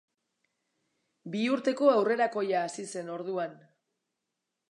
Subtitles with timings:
[1.35, 3.57] Biurteko aurrerakoia hasi zen orduan.